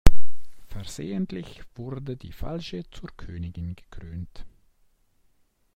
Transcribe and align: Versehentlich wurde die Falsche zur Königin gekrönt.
Versehentlich 0.65 1.61
wurde 1.75 2.17
die 2.17 2.31
Falsche 2.31 2.89
zur 2.89 3.11
Königin 3.15 3.75
gekrönt. 3.75 4.47